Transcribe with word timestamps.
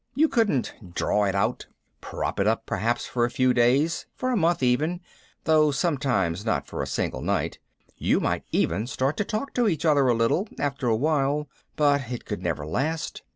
You 0.15 0.27
could 0.29 0.71
draw 0.95 1.25
it 1.25 1.35
out, 1.35 1.67
prop 2.01 2.39
it 2.39 2.47
up 2.47 2.65
perhaps 2.65 3.05
for 3.05 3.23
a 3.23 3.29
few 3.29 3.53
days, 3.53 4.07
for 4.15 4.31
a 4.31 4.35
month 4.35 4.63
even 4.63 4.99
(though 5.43 5.69
sometimes 5.69 6.43
not 6.43 6.65
for 6.65 6.81
a 6.81 6.87
single 6.87 7.21
night) 7.21 7.59
you 7.97 8.19
might 8.19 8.43
even 8.51 8.87
start 8.87 9.15
to 9.17 9.23
talk 9.23 9.53
to 9.53 9.67
each 9.67 9.85
other 9.85 10.07
a 10.07 10.15
little, 10.15 10.49
after 10.57 10.87
a 10.87 10.95
while 10.97 11.47
but 11.75 12.09
it 12.11 12.25
could 12.25 12.41
never 12.41 12.65
last. 12.65 13.21